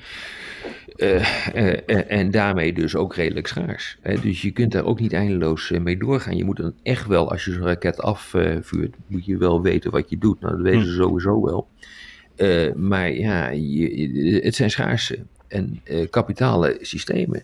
Eh, 0.95 1.47
eh, 1.53 1.79
eh, 1.86 2.12
en 2.19 2.31
daarmee 2.31 2.74
dus 2.74 2.95
ook 2.95 3.15
redelijk 3.15 3.47
schaars. 3.47 3.97
Hè. 4.01 4.19
Dus 4.19 4.41
je 4.41 4.51
kunt 4.51 4.71
daar 4.71 4.86
ook 4.86 5.00
niet 5.00 5.13
eindeloos 5.13 5.69
mee 5.81 5.97
doorgaan. 5.97 6.38
Je 6.38 6.43
moet 6.43 6.57
dan 6.57 6.74
echt 6.83 7.07
wel, 7.07 7.31
als 7.31 7.45
je 7.45 7.51
zo'n 7.51 7.63
raket 7.63 8.01
afvuurt, 8.01 8.95
moet 9.07 9.25
je 9.25 9.38
wel 9.38 9.62
weten 9.62 9.91
wat 9.91 10.09
je 10.09 10.17
doet. 10.17 10.39
Nou, 10.39 10.53
dat 10.55 10.63
weten 10.63 10.86
ze 10.86 10.93
sowieso 10.93 11.41
wel. 11.41 11.67
Maar 12.75 13.12
ja, 13.12 13.50
je, 13.50 13.97
je- 13.97 14.39
het 14.43 14.55
zijn 14.55 14.71
schaarse 14.71 15.19
en 15.47 15.81
kapitale 16.09 16.77
systemen. 16.81 17.43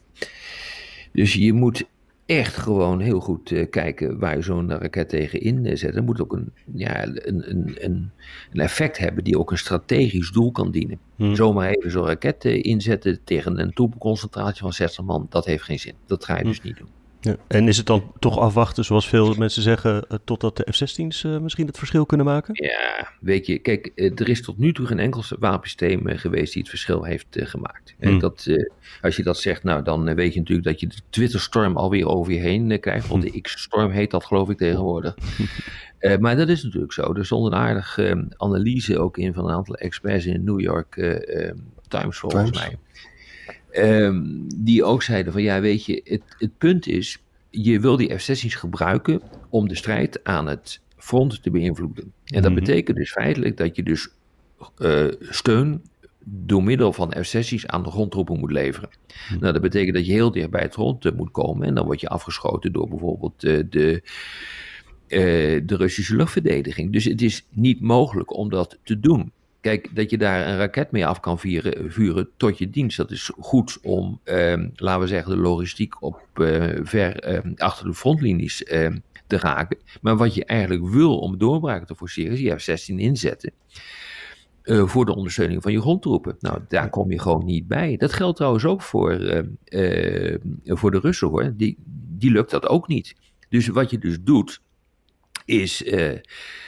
Dus 1.11 1.33
je 1.33 1.53
moet 1.53 1.83
echt 2.25 2.57
gewoon 2.57 2.99
heel 2.99 3.19
goed 3.19 3.51
eh, 3.51 3.69
kijken 3.69 4.19
waar 4.19 4.35
je 4.35 4.41
zo'n 4.41 4.71
raket 4.71 5.09
tegen 5.09 5.41
inzet. 5.41 5.95
Er 5.95 6.03
moet 6.03 6.21
ook 6.21 6.33
een, 6.33 6.53
ja, 6.75 7.03
een, 7.03 7.49
een, 7.49 7.75
een, 7.79 8.11
een 8.51 8.59
effect 8.59 8.97
hebben 8.97 9.23
die 9.23 9.39
ook 9.39 9.51
een 9.51 9.57
strategisch 9.57 10.31
doel 10.31 10.51
kan 10.51 10.71
dienen. 10.71 10.99
Hmm. 11.15 11.35
Zomaar 11.35 11.69
even 11.69 11.91
zo'n 11.91 12.05
raket 12.05 12.45
eh, 12.45 12.63
inzetten 12.63 13.19
tegen 13.23 13.59
een 13.59 13.73
troepenconcentratie 13.73 14.61
van 14.61 14.73
60 14.73 15.03
man, 15.05 15.27
dat 15.29 15.45
heeft 15.45 15.63
geen 15.63 15.79
zin. 15.79 15.93
Dat 16.05 16.25
ga 16.25 16.37
je 16.37 16.43
dus 16.43 16.61
niet 16.61 16.77
doen. 16.77 16.89
Ja. 17.23 17.35
En 17.47 17.67
is 17.67 17.77
het 17.77 17.85
dan 17.85 18.11
toch 18.19 18.39
afwachten, 18.39 18.85
zoals 18.85 19.07
veel 19.07 19.33
mensen 19.37 19.61
zeggen, 19.61 20.07
eh, 20.07 20.17
totdat 20.23 20.57
de 20.57 20.67
F-16's 20.71 21.23
eh, 21.23 21.37
misschien 21.37 21.67
het 21.67 21.77
verschil 21.77 22.05
kunnen 22.05 22.25
maken? 22.25 22.53
Ja, 22.63 23.07
weet 23.19 23.45
je, 23.45 23.59
kijk, 23.59 23.91
eh, 23.95 24.11
er 24.19 24.29
is 24.29 24.41
tot 24.41 24.57
nu 24.57 24.73
toe 24.73 24.85
geen 24.85 24.99
enkel 24.99 25.23
wapensysteem 25.39 26.07
geweest 26.07 26.51
die 26.53 26.61
het 26.61 26.69
verschil 26.69 27.03
heeft 27.03 27.27
gemaakt. 27.31 27.95
En 27.99 28.09
Hmm. 28.09 28.19
dat, 28.19 28.45
eh, 28.47 28.65
als 29.01 29.15
je 29.15 29.23
dat 29.23 29.37
zegt, 29.37 29.63
nou 29.63 29.83
dan 29.83 30.15
weet 30.15 30.33
je 30.33 30.39
natuurlijk 30.39 30.67
dat 30.67 30.79
je 30.79 30.87
de 30.87 30.95
Twitter-storm 31.09 31.77
alweer 31.77 32.07
over 32.07 32.33
je 32.33 32.39
heen 32.39 32.79
krijgt. 32.79 33.07
Want 33.07 33.23
de 33.23 33.41
X-storm 33.41 33.91
heet 33.91 34.11
dat 34.11 34.25
geloof 34.25 34.49
ik 34.49 34.57
tegenwoordig. 34.57 35.15
Eh, 36.03 36.17
maar 36.17 36.35
dat 36.35 36.49
is 36.49 36.63
natuurlijk 36.63 36.93
zo. 36.93 37.13
Er 37.13 37.25
stond 37.25 37.45
een 37.51 37.59
aardige 37.59 38.27
analyse 38.37 38.99
ook 38.99 39.17
in 39.17 39.33
van 39.33 39.45
een 39.45 39.55
aantal 39.55 39.75
experts 39.75 40.25
in 40.25 40.43
New 40.43 40.59
York 40.59 40.93
Times 41.87 42.17
volgens 42.17 42.51
Times. 42.51 42.67
mij. 42.67 42.77
Ehm, 43.73 44.21
die 44.55 44.83
ook 44.83 45.03
zeiden 45.03 45.33
van 45.33 45.41
ja, 45.41 45.61
weet 45.61 45.85
je, 45.85 46.01
het, 46.03 46.21
het 46.37 46.57
punt 46.57 46.87
is, 46.87 47.23
je 47.49 47.79
wil 47.79 47.97
die 47.97 48.17
F-16's 48.17 48.55
gebruiken 48.55 49.21
om 49.49 49.67
de 49.67 49.75
strijd 49.75 50.23
aan 50.23 50.47
het 50.47 50.81
front 50.97 51.43
te 51.43 51.51
beïnvloeden. 51.51 52.13
En 52.25 52.41
dat 52.41 52.51
Mhm. 52.51 52.59
betekent 52.59 52.97
dus 52.97 53.11
feitelijk 53.11 53.57
dat 53.57 53.75
je 53.75 53.83
dus 53.83 54.09
eh, 54.77 55.07
steun 55.19 55.81
door 56.25 56.63
middel 56.63 56.93
van 56.93 57.13
F-16's 57.23 57.67
aan 57.67 57.83
de 57.83 57.89
grondtroepen 57.91 58.39
moet 58.39 58.51
leveren. 58.51 58.89
Nou, 59.39 59.53
dat 59.53 59.61
betekent 59.61 59.95
dat 59.95 60.05
je 60.05 60.11
heel 60.11 60.31
dicht 60.31 60.49
bij 60.49 60.61
het 60.61 60.73
front 60.73 61.05
eh, 61.05 61.11
moet 61.11 61.31
komen 61.31 61.67
en 61.67 61.75
dan 61.75 61.85
word 61.85 62.01
je 62.01 62.07
afgeschoten 62.09 62.71
door 62.73 62.87
bijvoorbeeld 62.89 63.43
eh, 63.43 63.59
de, 63.69 64.01
de 65.65 65.75
Russische 65.75 66.15
luchtverdediging. 66.15 66.91
Dus 66.91 67.05
het 67.05 67.21
is 67.21 67.45
niet 67.49 67.81
mogelijk 67.81 68.33
om 68.37 68.49
dat 68.49 68.79
te 68.83 68.99
doen. 68.99 69.31
Kijk, 69.63 69.95
dat 69.95 70.09
je 70.09 70.17
daar 70.17 70.47
een 70.47 70.57
raket 70.57 70.91
mee 70.91 71.07
af 71.07 71.19
kan 71.19 71.39
vieren, 71.39 71.91
vuren 71.91 72.29
tot 72.37 72.57
je 72.57 72.69
dienst, 72.69 72.97
dat 72.97 73.11
is 73.11 73.31
goed 73.39 73.77
om, 73.81 74.19
ehm, 74.23 74.69
laten 74.75 75.01
we 75.01 75.07
zeggen, 75.07 75.31
de 75.35 75.41
logistiek 75.41 76.01
op 76.01 76.21
eh, 76.33 76.79
ver 76.83 77.19
ehm, 77.19 77.51
achter 77.55 77.85
de 77.85 77.93
frontlinies 77.93 78.63
ehm, 78.63 78.97
te 79.27 79.37
raken. 79.37 79.77
Maar 80.01 80.17
wat 80.17 80.33
je 80.35 80.45
eigenlijk 80.45 80.89
wil 80.89 81.19
om 81.19 81.37
doorbraken 81.37 81.87
te 81.87 81.95
forceren, 81.95 82.31
is 82.31 82.39
je 82.39 82.59
F-16 82.59 82.95
inzetten. 82.99 83.51
eh, 84.63 84.87
voor 84.87 85.05
de 85.05 85.15
ondersteuning 85.15 85.61
van 85.61 85.71
je 85.71 85.81
grondtroepen. 85.81 86.35
Nou, 86.39 86.59
daar 86.67 86.89
kom 86.89 87.11
je 87.11 87.19
gewoon 87.19 87.45
niet 87.45 87.67
bij. 87.67 87.97
Dat 87.97 88.13
geldt 88.13 88.35
trouwens 88.37 88.65
ook 88.65 88.81
voor, 88.81 89.11
voor 90.63 90.91
de 90.91 90.99
Russen 90.99 91.27
hoor. 91.27 91.53
Die, 91.57 91.77
die 92.17 92.31
lukt 92.31 92.51
dat 92.51 92.67
ook 92.67 92.87
niet. 92.87 93.15
Dus 93.49 93.67
wat 93.67 93.89
je 93.89 93.97
dus 93.97 94.17
doet, 94.21 94.61
is, 95.45 95.83
eh, 95.83 96.17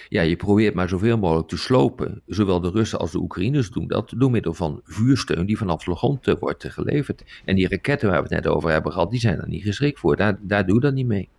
ja, 0.10 0.22
je 0.22 0.36
probeert 0.36 0.74
maar 0.74 0.90
zoveel 0.90 1.18
mogelijk 1.18 1.48
te 1.48 1.58
slopen. 1.58 2.22
Zowel 2.26 2.60
de 2.62 2.70
Russen 2.70 3.00
als 3.00 3.12
de 3.12 3.20
Oekraïners 3.20 3.70
doen 3.70 3.88
dat 3.88 4.14
door 4.18 4.32
middel 4.32 4.54
van 4.54 4.82
vuursteun 4.84 5.46
die 5.46 5.58
vanaf 5.58 5.84
de 5.84 5.96
grond 5.96 6.28
eh, 6.28 6.36
wordt 6.40 6.66
geleverd. 6.70 7.24
En 7.46 7.56
die 7.56 7.68
raketten 7.70 8.10
waar 8.10 8.24
we 8.24 8.36
het 8.36 8.44
net 8.44 8.54
over 8.54 8.70
hebben 8.72 8.92
gehad, 8.92 9.12
die 9.12 9.20
zijn 9.20 9.40
er 9.42 9.48
niet 9.48 9.64
geschikt 9.64 10.00
voor. 10.00 10.16
Daar, 10.16 10.38
daar 10.42 10.66
doe 10.66 10.76
je 10.76 10.82
dat 10.82 10.94
niet 10.94 11.08
mee. 11.08 11.30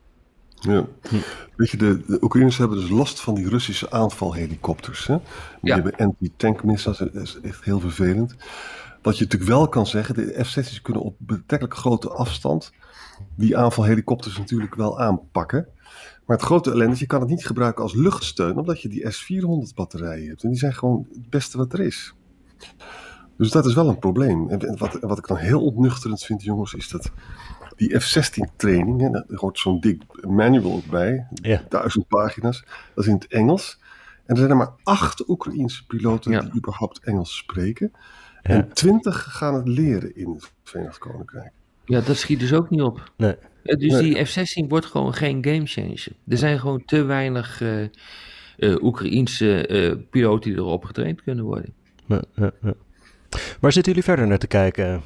Ja. 0.61 0.87
Weet 1.57 1.71
je, 1.71 1.77
de, 1.77 2.01
de 2.07 2.19
Oekraïners 2.23 2.59
hebben 2.59 2.79
dus 2.79 2.89
last 2.89 3.21
van 3.21 3.35
die 3.35 3.49
Russische 3.49 3.91
aanvalhelikopters. 3.91 5.07
Hè? 5.07 5.17
Die 5.17 5.25
Ja. 5.61 5.75
hebben 5.75 5.97
anti-tankmissiles, 5.97 6.99
dat 6.99 7.15
is 7.15 7.39
echt 7.43 7.65
heel 7.65 7.81
vervelend. 7.81 8.35
Wat 9.03 9.19
je 9.19 9.25
natuurlijk 9.25 9.51
wel 9.51 9.69
kan 9.69 9.87
zeggen, 9.87 10.15
de 10.15 10.45
F-16's 10.45 10.83
kunnen 10.83 11.03
op 11.03 11.15
betrekkelijk 11.19 11.77
grote 11.79 12.09
afstand 12.11 12.73
die 13.37 13.57
aanvalhelikopters 13.57 14.39
natuurlijk 14.39 14.75
wel 14.75 15.01
aanpakken. 15.01 15.69
Maar 16.27 16.37
het 16.37 16.47
grote 16.47 16.71
ellende 16.71 16.93
is, 16.93 16.99
je 17.01 17.07
kan 17.07 17.21
het 17.21 17.29
niet 17.29 17.47
gebruiken 17.47 17.83
als 17.83 17.95
luchtsteun, 17.95 18.57
omdat 18.59 18.83
je 18.83 18.89
die 18.89 19.11
S-400 19.11 19.75
batterijen 19.75 20.29
hebt. 20.29 20.43
En 20.43 20.49
die 20.49 20.59
zijn 20.59 20.75
gewoon 20.75 21.07
het 21.13 21.31
beste 21.31 21.59
wat 21.59 21.73
er 21.73 21.81
is. 21.81 22.15
Dus 23.37 23.51
dat 23.51 23.67
is 23.67 23.75
wel 23.75 23.89
een 23.89 23.99
probleem. 23.99 24.49
En 24.49 24.79
wat, 24.79 24.99
wat 25.01 25.19
ik 25.19 25.27
dan 25.27 25.37
heel 25.37 25.65
ontnuchterend 25.65 26.23
vind, 26.23 26.43
jongens, 26.43 26.75
is 26.75 26.89
dat 26.89 27.11
die 27.77 28.01
F-16 28.01 28.57
training, 28.57 29.01
hè, 29.01 29.11
daar 29.11 29.25
hoort 29.35 29.59
zo'n 29.59 29.81
dik 29.81 30.03
manual 30.27 30.83
bij, 30.91 31.27
Ja. 31.35 31.63
duizend 31.69 32.07
pagina's, 32.09 32.65
dat 32.95 33.05
is 33.05 33.11
in 33.11 33.15
het 33.17 33.27
Engels. 33.27 33.81
En 34.25 34.33
er 34.35 34.37
zijn 34.37 34.51
er 34.51 34.57
maar 34.57 34.73
acht 34.83 35.29
Oekraïense 35.29 35.87
piloten 35.87 36.33
Ja. 36.33 36.41
die 36.41 36.55
überhaupt 36.55 36.99
Engels 37.05 37.37
spreken. 37.37 37.91
Ja. 37.93 38.01
En 38.43 38.73
twintig 38.73 39.37
gaan 39.37 39.55
het 39.55 39.69
leren 39.69 40.17
in 40.17 40.31
het 40.31 40.53
Verenigd 40.63 40.99
Koninkrijk. 40.99 41.53
Ja, 41.87 42.01
dat 42.01 42.17
schiet 42.17 42.41
dus 42.41 42.53
ook 42.53 42.71
niet 42.71 42.83
op. 42.83 43.13
Nee. 43.17 43.35
Eh, 43.63 43.79
Dus 43.79 43.93
Nee. 43.93 44.03
die 44.03 44.25
F-16 44.25 44.69
wordt 44.69 44.87
gewoon 44.87 45.15
geen 45.15 45.45
gamechanger. 45.45 46.07
Er 46.29 46.39
zijn 46.39 46.59
gewoon 46.61 46.85
te 46.85 47.03
weinig 47.03 47.61
eh 47.61 47.85
eh, 48.57 48.83
Oekraïense 48.83 49.67
eh, 49.67 49.93
piloten 50.11 50.51
die 50.51 50.59
erop 50.61 50.85
getraind 50.85 51.23
kunnen 51.23 51.45
worden. 51.45 51.73
Ja, 52.07 52.23
ja, 52.35 52.53
ja. 52.63 52.75
Waar 53.61 53.73
zitten 53.73 53.93
jullie 53.93 54.09
verder 54.09 54.27
naar 54.27 54.39
te 54.39 54.47
kijken? 54.47 55.03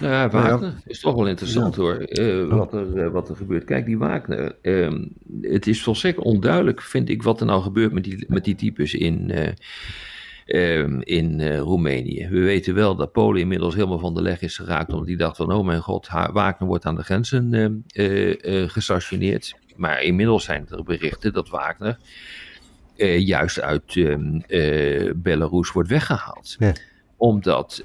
Nou 0.00 0.12
ja, 0.12 0.26
Nou 0.26 0.44
ja. 0.44 0.50
Wagner 0.50 0.74
is 0.86 1.00
toch 1.00 1.14
wel 1.14 1.26
interessant 1.26 1.76
hoor, 1.76 1.94
eh, 1.94 2.48
wat, 2.48 2.72
er, 2.72 3.10
wat 3.10 3.28
er 3.28 3.36
gebeurt. 3.36 3.64
Kijk, 3.64 3.86
die 3.86 3.98
Wagner, 3.98 4.56
ehm, 4.62 5.04
het 5.40 5.66
is 5.66 5.82
volstrekt 5.82 6.18
onduidelijk, 6.18 6.82
vind 6.82 7.08
ik, 7.08 7.22
wat 7.22 7.40
er 7.40 7.46
nou 7.46 7.62
gebeurt 7.62 7.92
met 7.92 8.04
die, 8.04 8.24
met 8.28 8.44
die 8.44 8.54
types 8.54 8.94
in, 8.94 9.32
eh, 10.48 10.80
ehm, 10.80 11.00
in 11.00 11.40
eh, 11.40 11.58
Roemenië. 11.58 12.28
We 12.28 12.40
weten 12.40 12.74
wel 12.74 12.96
dat 12.96 13.12
Polen 13.12 13.40
inmiddels 13.40 13.74
helemaal 13.74 13.98
van 13.98 14.14
de 14.14 14.22
leg 14.22 14.40
is 14.40 14.56
geraakt, 14.56 14.92
omdat 14.92 15.06
die 15.06 15.16
dacht 15.16 15.36
van, 15.36 15.52
oh 15.52 15.64
mijn 15.64 15.80
god, 15.80 16.08
Wagner 16.08 16.68
wordt 16.68 16.86
aan 16.86 16.96
de 16.96 17.02
grenzen 17.02 17.54
ehm, 17.54 17.72
eh, 17.88 18.62
eh, 18.62 18.68
gestationeerd. 18.70 19.56
maar 19.76 20.02
inmiddels 20.02 20.44
zijn 20.44 20.66
er 20.70 20.82
berichten 20.82 21.32
dat 21.32 21.48
Wagner 21.48 21.98
juist 23.18 23.60
uit 23.60 23.94
uh, 23.94 25.12
Belarus 25.16 25.72
wordt 25.72 25.88
weggehaald. 25.88 26.56
Ja. 26.58 26.72
Omdat 27.16 27.84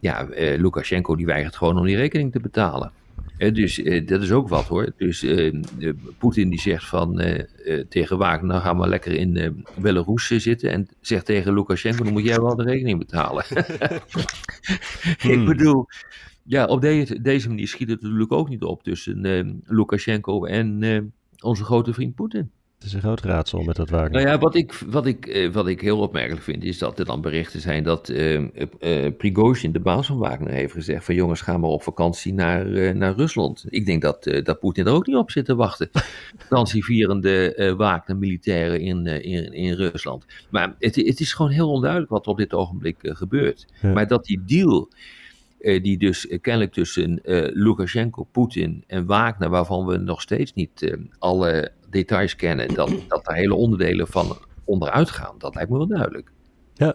ja, 0.00 0.28
Lukashenko 0.56 1.16
die 1.16 1.26
weigert 1.26 1.56
gewoon 1.56 1.78
om 1.78 1.86
die 1.86 1.96
rekening 1.96 2.32
te 2.32 2.40
betalen. 2.40 2.92
Dus 3.40 3.82
dat 4.04 4.22
is 4.22 4.32
ook 4.32 4.48
wat 4.48 4.66
hoor. 4.66 4.92
Dus 4.96 5.26
Poetin 6.18 6.50
die 6.50 6.60
zegt 6.60 6.84
van 6.84 7.22
tegen 7.88 8.18
Wagner, 8.18 8.46
nou 8.46 8.60
ga 8.60 8.72
maar 8.72 8.88
lekker 8.88 9.12
in 9.12 9.64
Belarus 9.78 10.26
zitten. 10.26 10.70
En 10.70 10.88
zegt 11.00 11.26
tegen 11.26 11.54
Lukashenko, 11.54 12.04
dan 12.04 12.12
moet 12.12 12.24
jij 12.24 12.40
wel 12.40 12.56
de 12.56 12.64
rekening 12.64 12.98
betalen. 12.98 13.44
Ik 15.34 15.44
bedoel, 15.44 15.86
ja, 16.42 16.64
op 16.64 16.80
deze, 16.80 17.20
deze 17.20 17.48
manier 17.48 17.68
schiet 17.68 17.88
het 17.88 18.02
natuurlijk 18.02 18.32
ook 18.32 18.48
niet 18.48 18.62
op 18.62 18.82
tussen 18.82 19.62
Lukashenko 19.64 20.44
en 20.44 21.12
onze 21.40 21.64
grote 21.64 21.92
vriend 21.92 22.14
Poetin. 22.14 22.50
Het 22.80 22.88
is 22.88 22.94
een 22.94 23.00
groot 23.00 23.20
raadsel 23.20 23.62
met 23.62 23.76
dat 23.76 23.90
Wagner. 23.90 24.10
Nou 24.10 24.26
ja, 24.26 24.38
wat 24.38 24.54
ik, 24.54 24.72
wat 24.86 25.06
ik, 25.06 25.26
eh, 25.26 25.52
wat 25.52 25.68
ik 25.68 25.80
heel 25.80 25.98
opmerkelijk 25.98 26.42
vind, 26.42 26.64
is 26.64 26.78
dat 26.78 26.98
er 26.98 27.04
dan 27.04 27.20
berichten 27.20 27.60
zijn 27.60 27.82
dat 27.82 28.08
uh, 28.08 28.40
uh, 28.80 29.10
Prigozhin, 29.16 29.72
de 29.72 29.80
baas 29.80 30.06
van 30.06 30.18
Wagner, 30.18 30.52
heeft 30.52 30.72
gezegd 30.72 31.04
van 31.04 31.14
jongens, 31.14 31.40
ga 31.40 31.58
maar 31.58 31.70
op 31.70 31.82
vakantie 31.82 32.34
naar, 32.34 32.96
naar 32.96 33.14
Rusland. 33.14 33.64
Ik 33.68 33.86
denk 33.86 34.02
dat, 34.02 34.24
dat 34.42 34.60
Poetin 34.60 34.86
er 34.86 34.92
ook 34.92 35.06
niet 35.06 35.16
op 35.16 35.30
zit 35.30 35.44
te 35.44 35.54
wachten. 35.54 35.90
Vakantievierende 36.38 37.74
Wagner-militairen 37.76 38.80
in, 38.80 39.06
in, 39.06 39.52
in 39.52 39.74
Rusland. 39.74 40.24
Maar 40.50 40.74
het, 40.78 40.96
het 40.96 41.20
is 41.20 41.32
gewoon 41.32 41.50
heel 41.50 41.70
onduidelijk 41.70 42.10
wat 42.10 42.24
er 42.24 42.32
op 42.32 42.38
dit 42.38 42.54
ogenblik 42.54 42.96
gebeurt. 43.02 43.66
Maar 43.82 44.06
dat 44.06 44.24
die 44.24 44.42
deal... 44.46 44.88
die 45.58 45.98
dus 45.98 46.26
kennelijk 46.40 46.72
tussen 46.72 47.20
Lukashenko, 47.52 48.24
Poetin 48.32 48.84
en 48.86 49.06
Wagner, 49.06 49.50
waarvan 49.50 49.86
we 49.86 49.96
nog 49.96 50.20
steeds 50.20 50.54
niet 50.54 50.96
alle 51.18 51.72
details 51.90 52.36
kennen, 52.36 52.74
dat, 52.74 52.92
dat 53.08 53.28
er 53.28 53.34
hele 53.34 53.54
onderdelen 53.54 54.06
van 54.06 54.36
onderuit 54.64 55.10
gaan. 55.10 55.34
Dat 55.38 55.54
lijkt 55.54 55.70
me 55.70 55.76
wel 55.76 55.86
duidelijk. 55.86 56.32
Ja. 56.74 56.94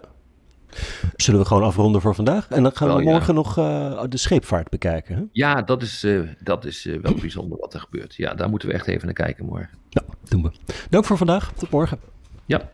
Zullen 1.15 1.39
we 1.39 1.45
gewoon 1.45 1.63
afronden 1.63 2.01
voor 2.01 2.15
vandaag? 2.15 2.47
En 2.47 2.63
dan 2.63 2.71
gaan 2.75 2.95
we 2.95 3.03
morgen 3.03 3.33
nog 3.33 3.57
uh, 3.57 4.03
de 4.09 4.17
scheepvaart 4.17 4.69
bekijken. 4.69 5.15
Hè? 5.15 5.23
Ja, 5.31 5.61
dat 5.61 5.81
is, 5.81 6.03
uh, 6.03 6.29
dat 6.39 6.65
is 6.65 6.85
uh, 6.85 7.01
wel 7.01 7.13
bijzonder 7.13 7.57
wat 7.57 7.73
er 7.73 7.79
gebeurt. 7.79 8.15
Ja, 8.15 8.33
daar 8.33 8.49
moeten 8.49 8.67
we 8.67 8.73
echt 8.73 8.87
even 8.87 9.05
naar 9.05 9.13
kijken 9.13 9.45
morgen. 9.45 9.69
Ja, 9.89 10.01
doen 10.23 10.43
we. 10.43 10.51
Dank 10.89 11.05
voor 11.05 11.17
vandaag. 11.17 11.53
Tot 11.53 11.69
morgen. 11.69 11.99
Ja. 12.45 12.73